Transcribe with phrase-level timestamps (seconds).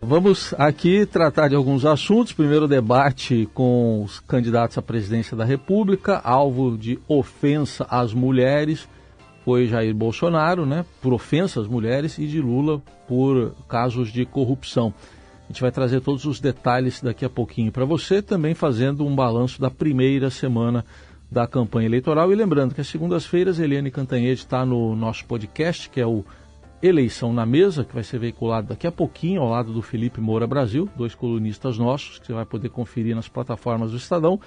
[0.00, 2.32] Vamos aqui tratar de alguns assuntos.
[2.32, 8.88] Primeiro, debate com os candidatos à presidência da República, alvo de ofensa às mulheres.
[9.44, 14.94] Foi Jair Bolsonaro, né, por ofensa às mulheres, e de Lula por casos de corrupção.
[15.44, 19.16] A gente vai trazer todos os detalhes daqui a pouquinho para você, também fazendo um
[19.16, 20.84] balanço da primeira semana
[21.28, 22.30] da campanha eleitoral.
[22.30, 26.24] E lembrando que às segundas-feiras, Eliane Cantanhede está no nosso podcast, que é o
[26.82, 30.46] Eleição na Mesa, que vai ser veiculado daqui a pouquinho ao lado do Felipe Moura
[30.46, 34.40] Brasil, dois colunistas nossos, que você vai poder conferir nas plataformas do Estadão.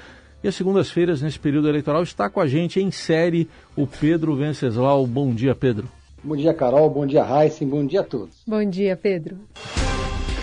[0.44, 5.06] E às segundas-feiras, nesse período eleitoral, está com a gente em série o Pedro Venceslau.
[5.06, 5.88] Bom dia, Pedro.
[6.24, 6.90] Bom dia, Carol.
[6.90, 7.68] Bom dia, Heisen.
[7.68, 8.44] Bom dia a todos.
[8.48, 9.38] Bom dia, Pedro.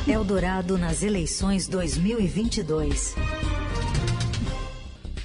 [0.07, 3.15] Eldorado nas eleições 2022.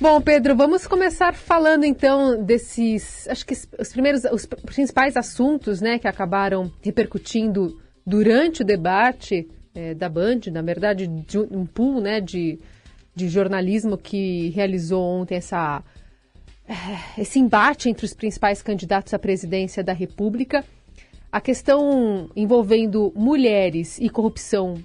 [0.04, 5.98] Bom, Pedro, vamos começar falando então desses, acho que os primeiros, os principais assuntos, né,
[5.98, 12.20] que acabaram repercutindo durante o debate é, da Band, na verdade, de um pool, né,
[12.20, 12.60] de,
[13.16, 15.82] de jornalismo que realizou ontem essa,
[16.68, 20.66] é, esse embate entre os principais candidatos à presidência da República.
[21.32, 24.76] A questão envolvendo mulheres e corrupção,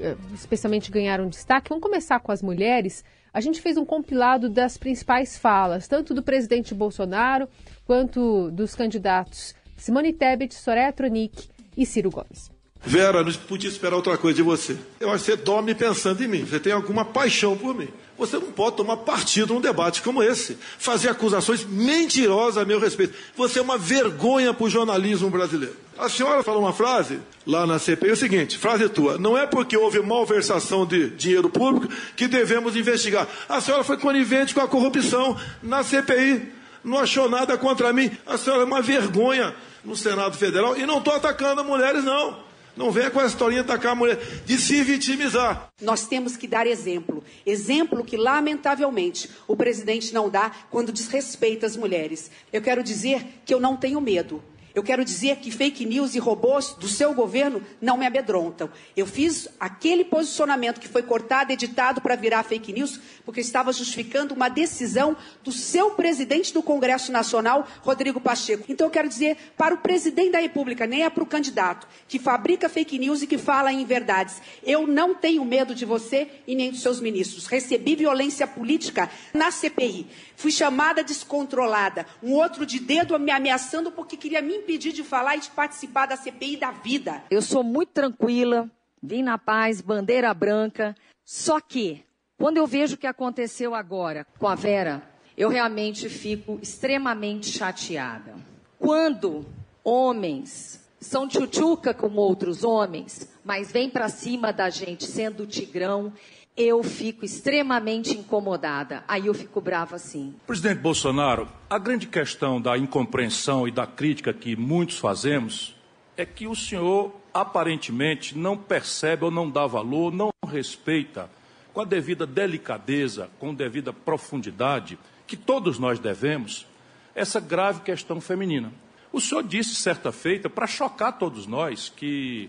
[0.00, 1.68] é, especialmente ganharam destaque.
[1.68, 3.04] Vamos começar com as mulheres
[3.36, 7.46] a gente fez um compilado das principais falas, tanto do presidente Bolsonaro
[7.84, 12.55] quanto dos candidatos Simone Tebet, Soraya Tronic e Ciro Gomes.
[12.86, 14.76] Vera, não podia esperar outra coisa de você.
[15.00, 17.88] Eu acho que você dorme pensando em mim, você tem alguma paixão por mim.
[18.16, 23.12] Você não pode tomar partido num debate como esse, fazer acusações mentirosas a meu respeito.
[23.36, 25.76] Você é uma vergonha para o jornalismo brasileiro.
[25.98, 29.46] A senhora falou uma frase lá na CPI, é o seguinte, frase tua, não é
[29.46, 33.26] porque houve malversação de dinheiro público que devemos investigar.
[33.48, 36.52] A senhora foi conivente com a corrupção na CPI,
[36.84, 38.10] não achou nada contra mim.
[38.24, 42.45] A senhora é uma vergonha no Senado Federal e não estou atacando mulheres, não.
[42.76, 45.68] Não venha com essa historinha de atacar a mulher, de se vitimizar.
[45.80, 47.24] Nós temos que dar exemplo.
[47.44, 52.30] Exemplo que, lamentavelmente, o presidente não dá quando desrespeita as mulheres.
[52.52, 54.42] Eu quero dizer que eu não tenho medo.
[54.76, 58.68] Eu quero dizer que fake news e robôs do seu governo não me amedrontam.
[58.94, 64.34] Eu fiz aquele posicionamento que foi cortado, editado para virar fake news, porque estava justificando
[64.34, 68.66] uma decisão do seu presidente do Congresso Nacional, Rodrigo Pacheco.
[68.68, 72.18] Então eu quero dizer para o presidente da República, nem é para o candidato, que
[72.18, 74.42] fabrica fake news e que fala em verdades.
[74.62, 77.46] Eu não tenho medo de você e nem dos seus ministros.
[77.46, 80.06] Recebi violência política na CPI.
[80.36, 82.04] Fui chamada descontrolada.
[82.22, 86.06] Um outro de dedo me ameaçando porque queria me impedir de falar e de participar
[86.06, 87.22] da CPI da vida.
[87.30, 88.68] Eu sou muito tranquila,
[89.00, 90.96] vim na paz, bandeira branca.
[91.24, 92.04] Só que,
[92.36, 98.34] quando eu vejo o que aconteceu agora com a Vera, eu realmente fico extremamente chateada.
[98.76, 99.46] Quando
[99.84, 106.12] homens são tchutchuca com outros homens, mas vêm para cima da gente sendo tigrão,
[106.56, 109.04] eu fico extremamente incomodada.
[109.06, 110.34] Aí eu fico brava assim.
[110.46, 115.76] Presidente Bolsonaro, a grande questão da incompreensão e da crítica que muitos fazemos
[116.16, 121.28] é que o senhor aparentemente não percebe ou não dá valor, não respeita
[121.74, 126.66] com a devida delicadeza, com devida profundidade, que todos nós devemos,
[127.14, 128.72] essa grave questão feminina.
[129.12, 132.48] O senhor disse certa feita, para chocar todos nós, que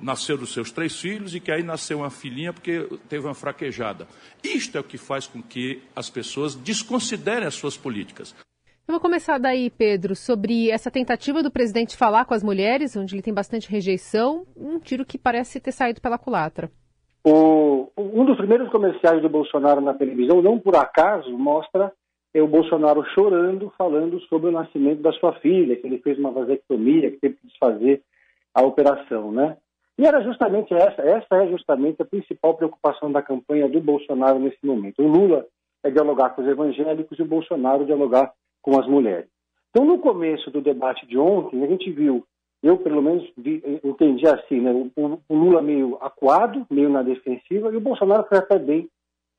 [0.00, 4.06] nasceu dos seus três filhos e que aí nasceu uma filhinha porque teve uma fraquejada.
[4.42, 8.34] Isto é o que faz com que as pessoas desconsiderem as suas políticas.
[8.86, 13.14] Eu vou começar daí, Pedro, sobre essa tentativa do presidente falar com as mulheres, onde
[13.14, 16.70] ele tem bastante rejeição, um tiro que parece ter saído pela culatra.
[17.24, 21.92] O, um dos primeiros comerciais do Bolsonaro na televisão, não por acaso, mostra
[22.34, 27.10] o Bolsonaro chorando, falando sobre o nascimento da sua filha, que ele fez uma vasectomia,
[27.10, 28.02] que teve que desfazer
[28.54, 29.56] a operação, né?
[29.98, 34.64] E era justamente essa, essa é justamente a principal preocupação da campanha do Bolsonaro nesse
[34.64, 35.02] momento.
[35.02, 35.46] O Lula
[35.82, 38.32] é dialogar com os evangélicos e o Bolsonaro dialogar
[38.62, 39.28] com as mulheres.
[39.70, 42.24] Então, no começo do debate de ontem, a gente viu,
[42.62, 47.72] eu pelo menos vi, entendi assim, né, o, o, Lula meio acuado, meio na defensiva,
[47.72, 48.88] e o Bolsonaro foi até bem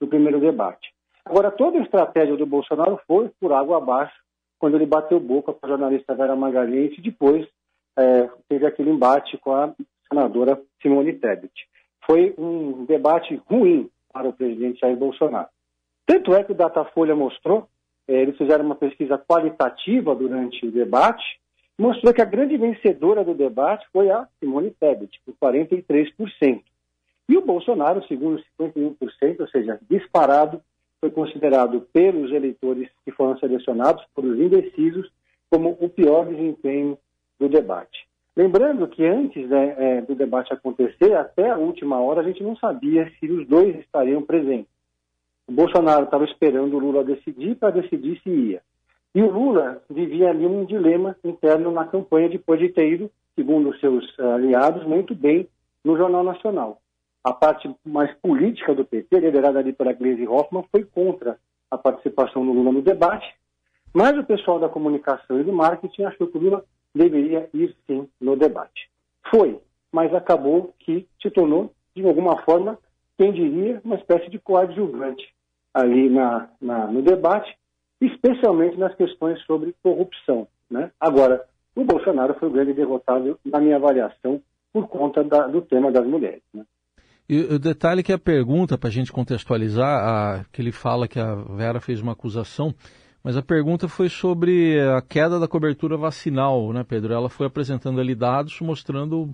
[0.01, 0.91] no primeiro debate.
[1.25, 4.15] Agora, toda a estratégia do Bolsonaro foi por água abaixo,
[4.59, 7.47] quando ele bateu boca com a jornalista Vera Magalhães e depois
[7.97, 9.73] é, teve aquele embate com a
[10.13, 11.51] senadora Simone Tebet.
[12.05, 15.49] Foi um debate ruim para o presidente Jair Bolsonaro.
[16.05, 17.67] Tanto é que o Datafolha mostrou,
[18.07, 21.23] eh, eles fizeram uma pesquisa qualitativa durante o debate,
[21.77, 26.61] mostrou que a grande vencedora do debate foi a Simone Tebet, por 43%.
[27.27, 30.61] E o Bolsonaro, segundo 51%, ou seja, disparado,
[30.99, 35.09] foi considerado pelos eleitores que foram selecionados, por os indecisos,
[35.49, 36.97] como o pior desempenho
[37.39, 38.07] do debate.
[38.35, 42.55] Lembrando que antes né, é, do debate acontecer, até a última hora, a gente não
[42.55, 44.73] sabia se os dois estariam presentes.
[45.47, 48.61] O Bolsonaro estava esperando o Lula decidir para decidir se ia.
[49.13, 53.77] E o Lula vivia ali um dilema interno na campanha depois de ter ido, segundo
[53.77, 55.47] seus eh, aliados, muito bem
[55.83, 56.79] no Jornal Nacional.
[57.23, 61.37] A parte mais política do PT, liderada ali pela Gleisi Hoffmann, foi contra
[61.69, 63.31] a participação do Lula no debate,
[63.93, 68.07] mas o pessoal da comunicação e do marketing achou que o Lula deveria ir sim
[68.19, 68.89] no debate.
[69.29, 69.59] Foi,
[69.91, 72.77] mas acabou que se tornou, de alguma forma,
[73.17, 75.23] quem diria, uma espécie de coadjuvante
[75.73, 77.55] ali na, na, no debate,
[77.99, 80.47] especialmente nas questões sobre corrupção.
[80.69, 80.91] Né?
[80.99, 81.43] Agora,
[81.75, 84.41] o Bolsonaro foi o grande derrotado, na minha avaliação,
[84.71, 86.43] por conta da, do tema das mulheres.
[86.53, 86.63] Né?
[87.27, 91.07] E o detalhe é que a pergunta, para a gente contextualizar, a, que ele fala
[91.07, 92.73] que a Vera fez uma acusação,
[93.23, 97.13] mas a pergunta foi sobre a queda da cobertura vacinal, né, Pedro?
[97.13, 99.33] Ela foi apresentando ali dados mostrando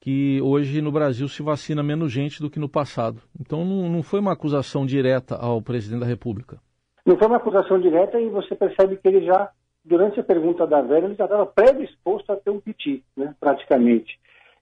[0.00, 3.20] que hoje no Brasil se vacina menos gente do que no passado.
[3.40, 6.58] Então não, não foi uma acusação direta ao presidente da República.
[7.04, 9.50] Não foi uma acusação direta e você percebe que ele já,
[9.84, 14.18] durante a pergunta da Vera, ele já estava predisposto a ter um piti, né, praticamente.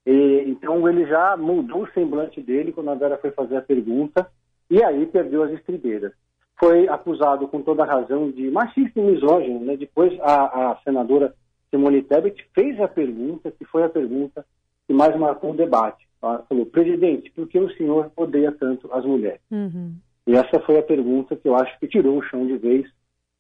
[0.07, 4.31] E, então ele já mudou o semblante dele quando a Vera foi fazer a pergunta
[4.71, 6.13] e aí perdeu as estribeiras
[6.59, 9.61] foi acusado com toda razão de machista e misógino.
[9.61, 9.77] Né?
[9.77, 11.35] Depois a, a, senadora
[11.71, 14.45] Simone Tebet fez a pergunta, que foi a pergunta
[14.87, 16.07] que mais marcou o debate.
[16.23, 19.41] Ela falou, presidente, por que o senhor odeia tanto as mulheres?
[19.51, 19.95] Uhum.
[20.27, 22.87] E essa foi a pergunta que eu acho que tirou o chão de vez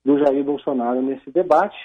[0.05, 1.76] do Jair Bolsonaro nesse debate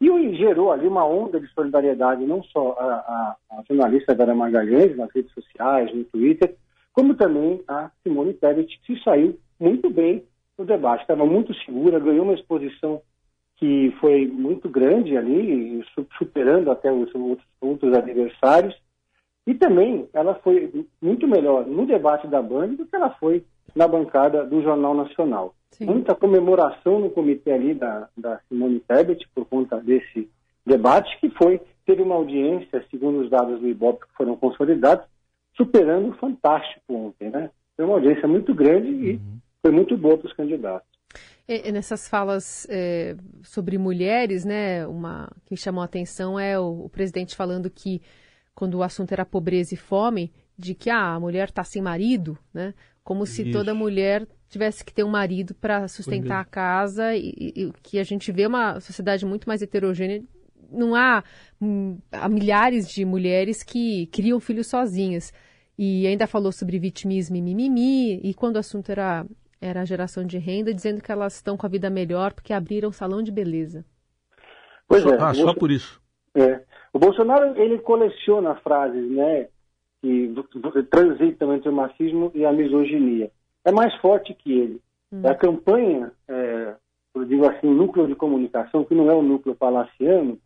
[0.00, 4.96] e gerou ali uma onda de solidariedade, não só a, a, a jornalista Vera Magalhães
[4.96, 6.56] nas redes sociais, no Twitter,
[6.92, 10.24] como também a Simone Tebet, que saiu muito bem
[10.62, 11.02] no debate.
[11.02, 13.02] Estava muito segura, ganhou uma exposição
[13.56, 15.84] que foi muito grande ali,
[16.18, 18.74] superando até os outros, outros adversários.
[19.46, 23.44] E também ela foi muito melhor no debate da Band do que ela foi
[23.74, 25.54] na bancada do Jornal Nacional.
[25.70, 25.86] Sim.
[25.86, 30.28] Muita comemoração no comitê ali da, da Simone Tebet por conta desse
[30.64, 35.06] debate, que foi, teve uma audiência, segundo os dados do Ibope que foram consolidados,
[35.56, 37.50] superando o Fantástico ontem, né?
[37.74, 40.88] Foi uma audiência muito grande e uhum foi muito boa para os candidatos.
[41.48, 46.88] E, nessas falas é, sobre mulheres, né, uma que chamou a atenção é o, o,
[46.88, 48.02] presidente falando que
[48.54, 52.38] quando o assunto era pobreza e fome, de que ah, a mulher está sem marido,
[52.52, 53.52] né, como se Isso.
[53.52, 58.04] toda mulher tivesse que ter um marido para sustentar a casa e, e, que a
[58.04, 60.22] gente vê uma sociedade muito mais heterogênea.
[60.70, 61.24] Não há,
[61.60, 65.32] hum, há milhares de mulheres que criam filhos sozinhas.
[65.76, 69.26] E ainda falou sobre vitimismo e mimimi, e quando o assunto era
[69.62, 72.90] era a geração de renda, dizendo que elas estão com a vida melhor porque abriram
[72.90, 73.84] salão de beleza.
[74.88, 75.16] Pois é.
[75.20, 76.02] Ah, só por isso.
[76.34, 76.60] É.
[76.92, 79.48] O Bolsonaro, ele coleciona frases, né,
[80.02, 80.34] que
[80.90, 83.30] transitam entre o marxismo e a misoginia.
[83.64, 84.80] É mais forte que ele.
[85.12, 85.22] Hum.
[85.24, 86.74] A campanha, é,
[87.14, 90.38] eu digo assim, núcleo de comunicação, que não é o núcleo palaciano,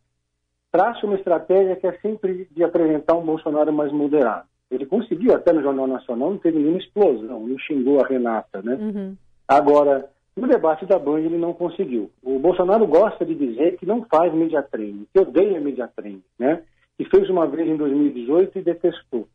[0.71, 4.47] traça uma estratégia que é sempre de apresentar um Bolsonaro mais moderado.
[4.69, 8.75] Ele conseguiu, até no Jornal Nacional, não teve nenhuma explosão, não xingou a Renata, né?
[8.75, 9.15] Uhum.
[9.47, 12.11] Agora, no debate da Band ele não conseguiu.
[12.21, 16.61] O Bolsonaro gosta de dizer que não faz media training, que odeia media training, né?
[16.99, 19.27] E fez uma vez em 2018 e detestou.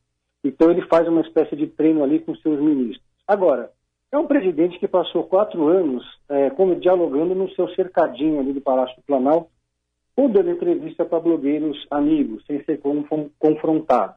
[0.45, 3.03] Então ele faz uma espécie de treino ali com seus ministros.
[3.27, 3.71] Agora,
[4.13, 8.61] é um presidente que passou quatro anos é, como dialogando no seu cercadinho ali do
[8.61, 9.49] Palácio do Planalto,
[10.15, 12.81] ou dando entrevista para blogueiros amigos, sem ser
[13.39, 14.15] confrontado.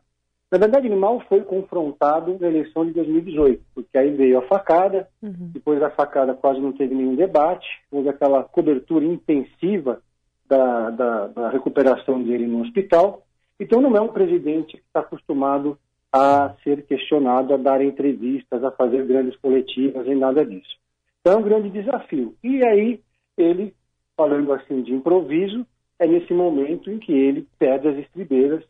[0.51, 5.07] Na verdade, ele mal foi confrontado na eleição de 2018, porque aí veio a facada,
[5.21, 5.49] uhum.
[5.51, 10.01] depois da facada quase não teve nenhum debate, houve aquela cobertura intensiva
[10.47, 13.23] da, da, da recuperação dele no hospital.
[13.59, 15.77] Então, não é um presidente que está acostumado
[16.13, 20.77] a ser questionado, a dar entrevistas, a fazer grandes coletivas e nada disso.
[21.19, 22.35] Então, é um grande desafio.
[22.43, 23.01] E aí,
[23.37, 23.73] ele,
[24.15, 25.65] falando assim de improviso,
[25.99, 28.63] é nesse momento em que ele perde as estribeiras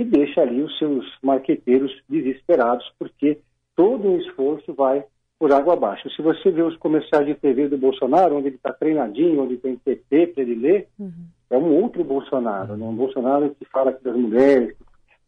[0.00, 3.38] e deixa ali os seus marqueteiros desesperados, porque
[3.76, 5.04] todo o esforço vai
[5.38, 6.08] por água abaixo.
[6.10, 9.76] Se você vê os comerciais de TV do Bolsonaro, onde ele está treinadinho, onde tem
[9.76, 11.12] PT para ele ler, uhum.
[11.50, 12.86] é um outro Bolsonaro, né?
[12.86, 14.74] um Bolsonaro que fala das mulheres,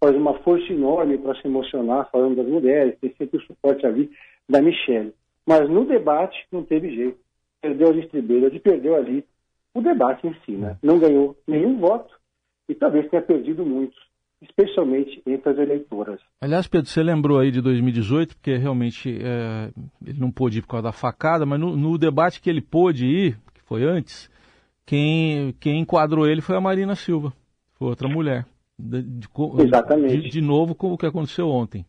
[0.00, 4.10] faz uma força enorme para se emocionar falando das mulheres, tem sempre o suporte ali
[4.48, 5.12] da Michelle.
[5.46, 7.18] Mas no debate não teve jeito.
[7.60, 9.24] Perdeu as estribeiras e perdeu ali
[9.74, 10.52] o debate em si.
[10.52, 10.78] Né?
[10.82, 12.14] Não ganhou nenhum voto
[12.68, 14.11] e talvez tenha perdido muitos
[14.42, 16.20] especialmente entre as eleitoras.
[16.40, 19.70] Aliás, Pedro, você lembrou aí de 2018, porque realmente é,
[20.04, 23.06] ele não pôde ir por causa da facada, mas no, no, debate que ele pôde
[23.06, 24.28] ir, que foi antes,
[24.84, 27.32] quem, quem enquadrou ele foi a Marina Silva,
[27.78, 28.44] foi outra mulher.
[28.78, 29.28] De, de,
[29.60, 30.22] Exatamente.
[30.22, 31.86] De, de novo, com o que aconteceu ontem.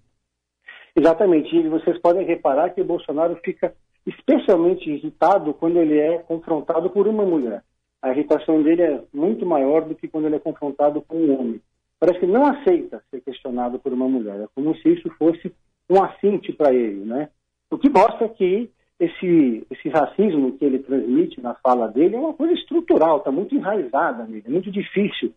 [0.95, 1.55] Exatamente.
[1.55, 3.74] E vocês podem reparar que o Bolsonaro fica
[4.05, 7.63] especialmente irritado quando ele é confrontado por uma mulher.
[8.00, 11.62] A irritação dele é muito maior do que quando ele é confrontado com um homem.
[12.03, 14.38] Parece que não aceita ser questionado por uma mulher.
[14.41, 15.53] É como se isso fosse
[15.89, 17.29] um assinte para ele, né?
[17.72, 18.69] O que mostra que
[19.00, 23.55] esse, esse racismo que ele transmite na fala dele é uma coisa estrutural, está muito
[23.55, 25.31] enraizada nele, é muito difícil.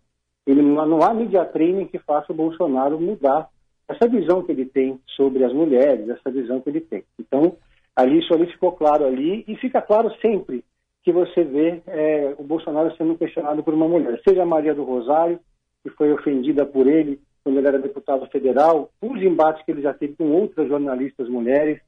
[0.44, 3.49] Ele, não há media training que faça o Bolsonaro mudar
[3.87, 7.04] essa visão que ele tem sobre as mulheres, essa visão que ele tem.
[7.16, 7.56] Então,
[7.94, 10.64] ali isso ali ficou claro ali e fica claro sempre
[11.04, 14.82] que você vê é, o Bolsonaro sendo questionado por uma mulher, seja a Maria do
[14.82, 15.38] Rosário,
[15.87, 19.95] que foi ofendida por ele quando ele era deputado federal, os embates que ele já
[19.95, 21.81] teve com outras jornalistas mulheres.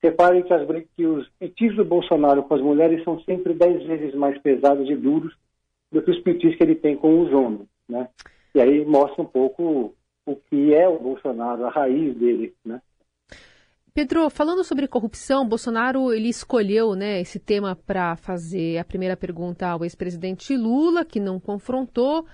[0.00, 0.66] Reparem que, as,
[0.96, 4.94] que os petis do Bolsonaro com as mulheres são sempre dez vezes mais pesados e
[4.94, 5.34] duros
[5.90, 7.66] do que os petis que ele tem com os homens.
[7.88, 8.08] Né?
[8.54, 9.92] E aí mostra um pouco
[10.24, 12.80] o que é o Bolsonaro, a raiz dele, né?
[13.92, 19.66] Pedro, falando sobre corrupção, Bolsonaro ele escolheu né, esse tema para fazer a primeira pergunta
[19.66, 22.24] ao ex-presidente Lula, que não confrontou.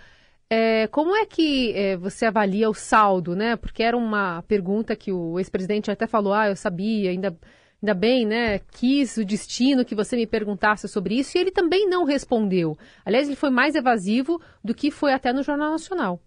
[0.48, 3.56] É, como é que é, você avalia o saldo, né?
[3.56, 7.36] Porque era uma pergunta que o ex-presidente até falou, ah, eu sabia, ainda,
[7.82, 8.60] ainda bem, né?
[8.70, 12.76] Quis o destino que você me perguntasse sobre isso, e ele também não respondeu.
[13.04, 16.20] Aliás, ele foi mais evasivo do que foi até no Jornal Nacional.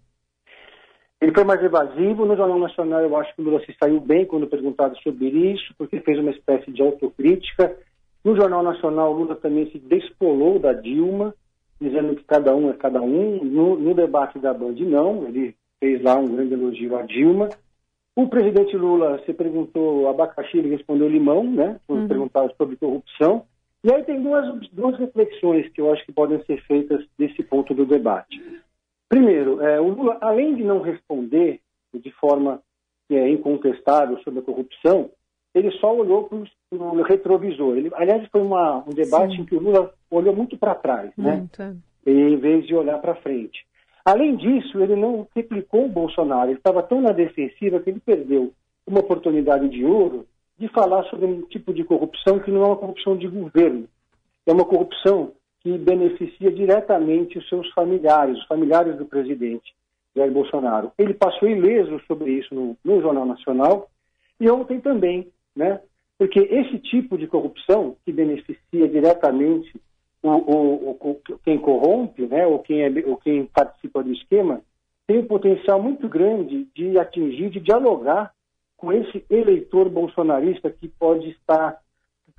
[1.20, 2.24] Ele foi mais evasivo.
[2.24, 5.74] No Jornal Nacional, eu acho que o Lula se saiu bem quando perguntado sobre isso,
[5.76, 7.76] porque fez uma espécie de autocrítica.
[8.24, 11.34] No Jornal Nacional, o Lula também se despolou da Dilma,
[11.80, 13.42] dizendo que cada um é cada um.
[13.44, 15.26] No, no debate da Band, não.
[15.26, 17.48] Ele fez lá um grande elogio à Dilma.
[18.14, 21.80] O presidente Lula se perguntou abacaxi, ele respondeu limão, né?
[21.86, 22.08] Quando uhum.
[22.08, 23.44] perguntado sobre corrupção.
[23.82, 27.72] E aí tem duas, duas reflexões que eu acho que podem ser feitas desse ponto
[27.72, 28.38] do debate.
[29.08, 31.60] Primeiro, é, o Lula, além de não responder
[31.94, 32.60] de forma
[33.08, 35.10] que é incontestável sobre a corrupção,
[35.54, 36.38] ele só olhou para
[36.76, 37.76] o retrovisor.
[37.76, 39.42] Ele, aliás, foi uma, um debate Sim.
[39.42, 41.46] em que o Lula olhou muito para trás, né?
[41.58, 42.10] É.
[42.10, 43.66] em vez de olhar para frente.
[44.04, 46.50] Além disso, ele não replicou o Bolsonaro.
[46.50, 48.52] Ele estava tão na defensiva que ele perdeu
[48.86, 50.26] uma oportunidade de ouro
[50.58, 53.86] de falar sobre um tipo de corrupção que não é uma corrupção de governo.
[54.46, 59.74] É uma corrupção que beneficia diretamente os seus familiares, os familiares do presidente
[60.16, 60.92] Jair Bolsonaro.
[60.98, 63.88] Ele passou ileso sobre isso no, no Jornal Nacional
[64.40, 65.80] e ontem também, né?
[66.18, 69.72] Porque esse tipo de corrupção que beneficia diretamente
[70.22, 74.60] o, o, o, quem corrompe, né, ou quem, é, ou quem participa do esquema,
[75.06, 78.32] tem um potencial muito grande de atingir, de dialogar
[78.76, 81.78] com esse eleitor bolsonarista que pode estar,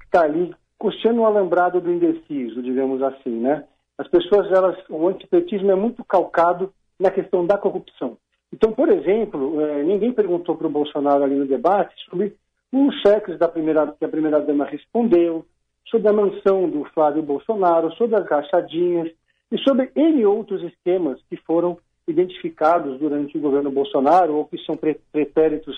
[0.04, 3.66] estar ali custeando o alambrado do indeciso, digamos assim, né?
[3.98, 8.18] As pessoas, elas, o antipetismo é muito calcado na questão da corrupção.
[8.52, 12.36] Então, por exemplo, é, ninguém perguntou para o Bolsonaro ali no debate sobre
[12.72, 15.46] os cheques da primeira, que a primeira-dama respondeu,
[15.90, 19.12] sobre a mansão do Flávio Bolsonaro, sobre as rachadinhas
[19.52, 24.76] e sobre N outros esquemas que foram identificados durante o governo Bolsonaro ou que são
[25.12, 25.76] pretéritos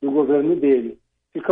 [0.00, 0.98] do governo dele.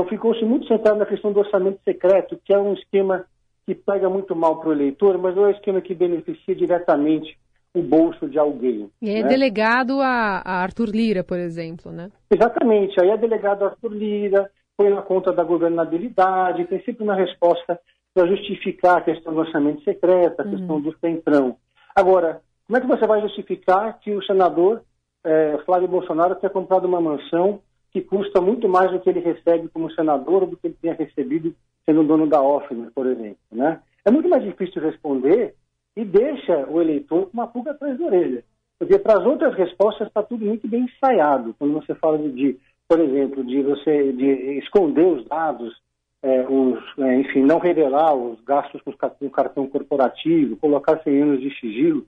[0.09, 3.25] Ficou-se muito centrado na questão do orçamento secreto, que é um esquema
[3.65, 7.39] que pega muito mal para o eleitor, mas não é um esquema que beneficia diretamente
[7.73, 8.91] o bolso de alguém.
[9.01, 9.29] E é né?
[9.29, 12.11] delegado a, a, Arthur Lira, por exemplo, né?
[12.31, 17.15] Exatamente, aí é delegado a Arthur Lira, põe na conta da governabilidade, tem sempre uma
[17.15, 17.79] resposta
[18.15, 20.51] para justificar a questão do orçamento secreto, a uhum.
[20.53, 21.57] questão do centrão.
[21.95, 24.81] Agora, como é que você vai justificar que o senador
[25.23, 27.61] é, Flávio Bolsonaro tenha comprado uma mansão
[27.93, 30.95] que custa muito mais do que ele recebe como senador ou do que ele tinha
[30.95, 33.37] recebido sendo dono da Offner, por exemplo.
[33.53, 33.79] Né?
[34.03, 35.55] É muito mais difícil responder
[35.95, 38.43] e deixa o eleitor com uma pulga atrás da orelha.
[38.79, 41.55] Porque para as outras respostas está tudo muito bem ensaiado.
[41.59, 42.59] Quando você fala de,
[42.91, 45.81] por exemplo, de você de esconder os dados,
[46.21, 51.41] é, os, é, enfim, não revelar os gastos com, o cartão corporativo, colocar 100 anos
[51.41, 52.05] de sigilo,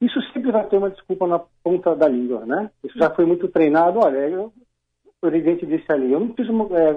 [0.00, 2.70] isso sempre vai ter uma desculpa na ponta da língua, né?
[2.82, 3.98] Isso já foi muito treinado.
[3.98, 4.50] Olha, eu
[5.04, 6.96] o presidente disse ali, eu não preciso é,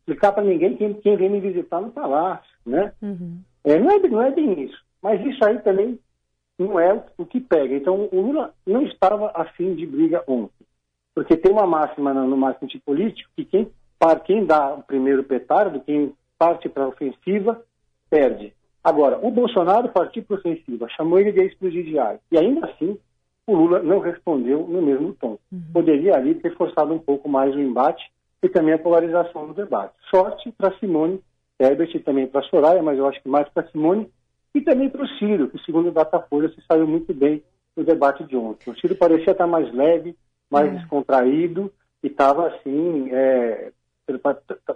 [0.00, 2.92] explicar para ninguém quem, quem vem me visitar no palácio, né?
[3.00, 3.38] Uhum.
[3.62, 4.84] É, não, é, não é bem isso.
[5.00, 6.00] Mas isso aí também
[6.58, 7.76] não é o que pega.
[7.76, 10.55] Então, o Lula não estava afim de briga ontem.
[11.16, 15.80] Porque tem uma máxima no marketing político que quem, para quem dá o primeiro petardo,
[15.80, 17.62] quem parte para a ofensiva,
[18.10, 18.52] perde.
[18.84, 22.20] Agora, o Bolsonaro partiu para a ofensiva, chamou ele de ex-presidiário.
[22.30, 22.98] E ainda assim,
[23.46, 25.38] o Lula não respondeu no mesmo tom.
[25.50, 25.62] Uhum.
[25.72, 28.04] Poderia ali ter forçado um pouco mais o embate
[28.42, 29.94] e também a polarização do debate.
[30.10, 31.22] Sorte para Simone
[31.58, 34.10] Herbert e também para Soraya, mas eu acho que mais para Simone
[34.54, 37.42] e também para o Ciro, que segundo o Datafolha se saiu muito bem
[37.74, 38.70] do debate de ontem.
[38.70, 40.14] O Ciro parecia estar mais leve,
[40.50, 40.76] mais é.
[40.76, 41.72] descontraído
[42.02, 43.72] e estava assim é,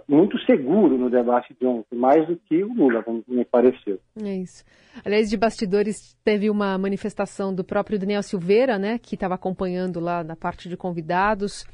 [0.07, 3.99] muito seguro no debate de ontem, mais do que o Lula, como me pareceu.
[4.21, 4.63] É isso.
[5.05, 10.23] Aliás, de bastidores, teve uma manifestação do próprio Daniel Silveira, né, que estava acompanhando lá
[10.23, 11.65] na parte de convidados.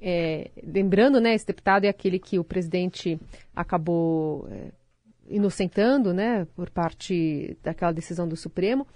[0.00, 3.18] É, lembrando, né, esse deputado é aquele que o presidente
[3.54, 4.72] acabou é,
[5.28, 8.86] inocentando, né, por parte daquela decisão do Supremo.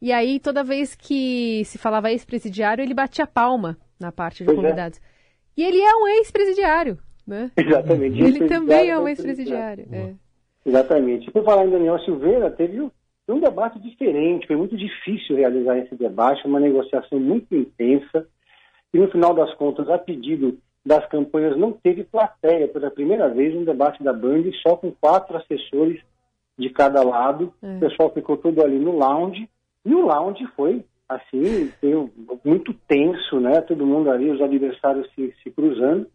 [0.00, 4.58] E aí, toda vez que se falava ex-presidiário, ele batia palma na parte de pois
[4.58, 4.60] é.
[4.62, 4.98] convidados.
[4.98, 5.02] É.
[5.56, 6.98] E ele é um ex-presidiário.
[7.26, 7.50] Né?
[7.56, 8.22] Exatamente.
[8.22, 9.86] Ele também é um ex-presidiário.
[9.90, 10.14] É.
[10.66, 11.30] Exatamente.
[11.30, 12.80] Por falar em Daniel Silveira, teve
[13.28, 18.26] um debate diferente, foi muito difícil realizar esse debate, uma negociação muito intensa,
[18.92, 23.54] e no final das contas, a pedido das campanhas, não teve plateia pela primeira vez
[23.56, 26.00] um debate da Band, só com quatro assessores
[26.58, 27.52] de cada lado.
[27.62, 27.76] É.
[27.76, 29.48] O pessoal ficou todo ali no lounge,
[29.84, 31.70] e o lounge foi, assim,
[32.44, 33.60] muito tenso, né?
[33.60, 36.06] Todo mundo ali, os adversários se, se cruzando.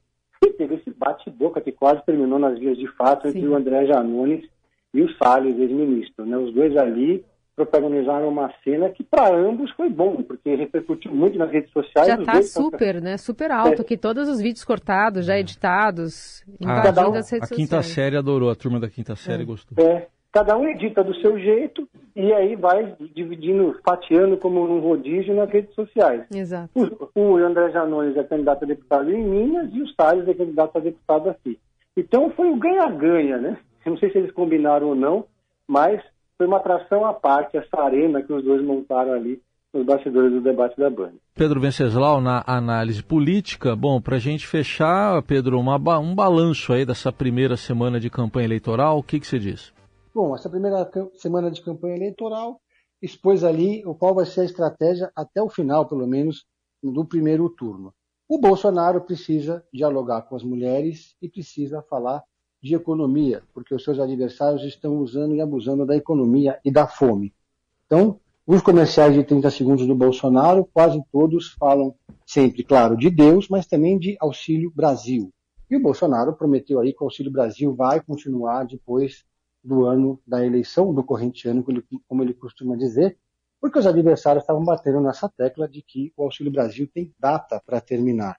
[0.43, 3.38] E teve esse bate-boca que quase terminou nas vias de fato Sim.
[3.38, 4.45] entre o André Janones
[4.93, 6.25] e o Salles, ex-ministro.
[6.25, 6.38] Né?
[6.38, 7.23] Os dois ali
[7.59, 12.07] protagonizaram uma cena que para ambos foi bom, porque repercutiu muito nas redes sociais.
[12.07, 13.17] Já está super, né?
[13.17, 13.85] Super alto, é.
[13.85, 18.49] que todos os vídeos cortados, já editados, invadindo ah, as redes a quinta série adorou,
[18.49, 19.45] a turma da quinta série é.
[19.45, 19.77] gostou.
[19.85, 25.36] É, cada um edita do seu jeito e aí vai dividindo, fatiando como um rodízio
[25.36, 26.24] nas redes sociais.
[26.33, 26.69] Exato.
[27.15, 30.77] O, o André Janones é candidato a deputado em Minas e o Salles é candidato
[30.77, 31.59] a deputado aqui.
[31.98, 33.57] Então foi um ganha-ganha, né?
[33.86, 35.25] Eu não sei se eles combinaram ou não,
[35.67, 36.01] mas
[36.38, 39.41] foi uma atração à parte, essa arena que os dois montaram ali
[39.74, 41.12] nos bastidores do debate da Band.
[41.36, 46.86] Pedro Venceslau, na análise política, bom, para a gente fechar, Pedro, uma, um balanço aí
[46.86, 49.71] dessa primeira semana de campanha eleitoral, o que, que você diz?
[50.21, 52.59] Bom, essa primeira semana de campanha eleitoral
[53.01, 56.45] expôs ali qual vai ser a estratégia até o final, pelo menos,
[56.83, 57.93] do primeiro turno.
[58.27, 62.21] O Bolsonaro precisa dialogar com as mulheres e precisa falar
[62.61, 67.33] de economia, porque os seus adversários estão usando e abusando da economia e da fome.
[67.85, 73.48] Então, os comerciais de 30 segundos do Bolsonaro, quase todos falam sempre, claro, de Deus,
[73.48, 75.31] mas também de Auxílio Brasil.
[75.72, 79.24] E o Bolsonaro prometeu aí que o Auxílio Brasil vai continuar depois
[79.63, 81.63] do ano da eleição, do corrente ano,
[82.07, 83.17] como ele costuma dizer,
[83.59, 87.81] porque os adversários estavam batendo nessa tecla de que o Auxílio Brasil tem data para
[87.81, 88.37] terminar.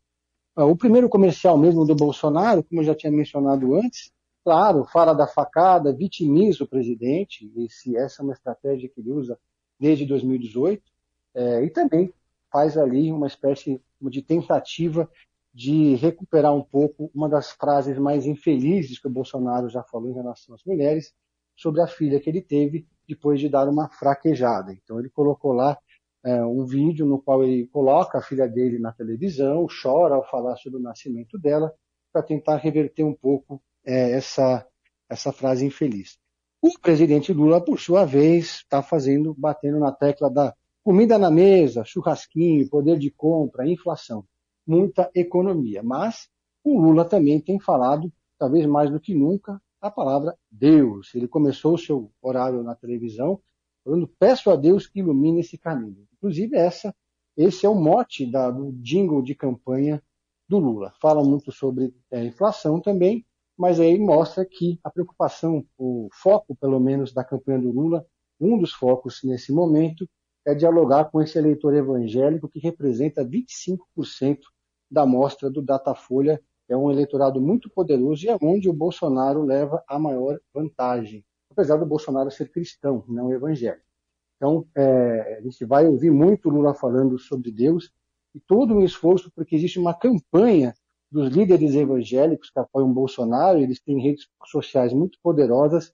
[0.56, 4.10] Ah, o primeiro comercial mesmo do Bolsonaro, como eu já tinha mencionado antes,
[4.42, 9.12] claro, fala da facada, vitimiza o presidente, e se essa é uma estratégia que ele
[9.12, 9.38] usa
[9.78, 10.82] desde 2018,
[11.34, 12.12] é, e também
[12.50, 15.08] faz ali uma espécie de tentativa
[15.52, 20.14] de recuperar um pouco uma das frases mais infelizes que o Bolsonaro já falou em
[20.14, 21.12] relação às mulheres,
[21.56, 24.72] sobre a filha que ele teve depois de dar uma fraquejada.
[24.72, 25.76] Então ele colocou lá
[26.24, 30.56] é, um vídeo no qual ele coloca a filha dele na televisão, chora ao falar
[30.56, 31.72] sobre o nascimento dela,
[32.12, 34.66] para tentar reverter um pouco é, essa,
[35.08, 36.18] essa frase infeliz.
[36.62, 41.84] O presidente Lula, por sua vez, está fazendo, batendo na tecla da comida na mesa,
[41.84, 44.24] churrasquinho, poder de compra, inflação
[44.70, 45.82] muita economia.
[45.82, 46.28] Mas
[46.62, 51.12] o Lula também tem falado, talvez mais do que nunca, a palavra Deus.
[51.14, 53.40] Ele começou o seu horário na televisão
[53.84, 56.06] falando: peço a Deus que ilumine esse caminho.
[56.14, 56.94] Inclusive, essa,
[57.36, 60.00] esse é o mote da, do jingle de campanha
[60.48, 60.92] do Lula.
[61.00, 66.78] Fala muito sobre é, inflação também, mas aí mostra que a preocupação, o foco, pelo
[66.78, 68.06] menos, da campanha do Lula,
[68.40, 70.08] um dos focos nesse momento,
[70.46, 74.38] é dialogar com esse eleitor evangélico que representa 25%
[74.90, 76.40] da amostra do Datafolha.
[76.68, 81.76] É um eleitorado muito poderoso e é onde o Bolsonaro leva a maior vantagem, apesar
[81.76, 83.84] do Bolsonaro ser cristão, não evangélico.
[84.36, 87.92] Então, é, a gente vai ouvir muito Lula falando sobre Deus
[88.34, 90.72] e todo um esforço, porque existe uma campanha
[91.10, 95.92] dos líderes evangélicos que apoiam Bolsonaro, eles têm redes sociais muito poderosas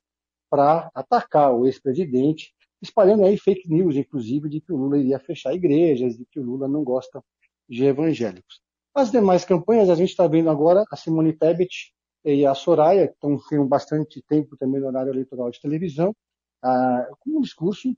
[0.50, 5.54] para atacar o ex-presidente, espalhando aí fake news, inclusive, de que o Lula iria fechar
[5.54, 7.24] igrejas, de que o Lula não gosta
[7.68, 8.60] de evangélicos.
[8.96, 11.92] As demais campanhas, a gente está vendo agora a Simone Tebet
[12.24, 16.16] e a Soraya, que estão tendo bastante tempo também no horário eleitoral de televisão,
[16.64, 17.94] ah, com um discurso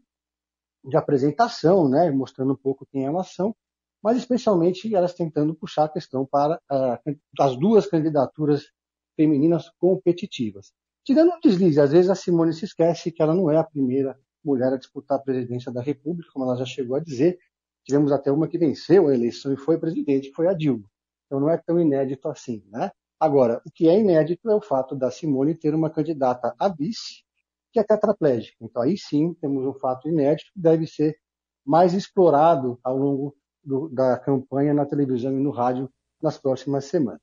[0.85, 3.55] de apresentação, né, mostrando um pouco quem elas são,
[4.03, 7.01] mas especialmente elas tentando puxar a questão para ah,
[7.39, 8.65] as duas candidaturas
[9.15, 10.73] femininas competitivas.
[11.05, 14.19] Tirando um deslize, às vezes a Simone se esquece que ela não é a primeira
[14.45, 17.39] mulher a disputar a presidência da República, como ela já chegou a dizer,
[17.89, 20.85] Tivemos até uma que venceu a eleição e foi presidente, que foi a Dilma.
[21.27, 22.91] Então não é tão inédito assim, né?
[23.19, 27.25] Agora, o que é inédito é o fato da Simone ter uma candidata a vice
[27.73, 28.59] que é tetraplégica.
[28.61, 31.17] Então aí sim temos um fato inédito que deve ser
[31.65, 35.91] mais explorado ao longo do, da campanha na televisão e no rádio
[36.23, 37.21] nas próximas semanas.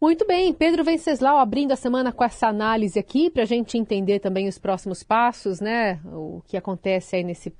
[0.00, 4.20] Muito bem, Pedro Venceslau abrindo a semana com essa análise aqui para a gente entender
[4.20, 5.98] também os próximos passos, né?
[6.12, 7.54] O que acontece aí nesse,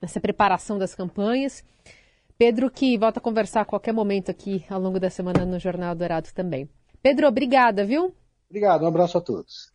[0.00, 1.64] nessa preparação das campanhas.
[2.38, 5.94] Pedro que volta a conversar a qualquer momento aqui ao longo da semana no Jornal
[5.94, 6.68] Dourado também.
[7.02, 8.14] Pedro, obrigada, viu?
[8.48, 9.72] Obrigado, um abraço a todos.